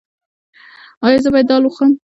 [1.05, 1.91] ایا زه باید دال وخورم؟